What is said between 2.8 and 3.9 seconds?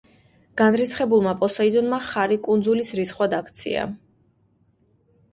რისხვად აქცია.